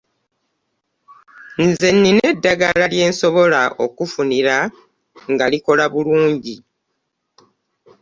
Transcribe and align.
Nze 1.67 1.87
nina 1.99 2.21
eddagala 2.31 2.85
lye 2.93 3.05
nsobola 3.11 3.61
okukufunira 3.83 4.55
nga 5.31 5.45
likola 5.51 5.85
bulungi. 5.93 6.55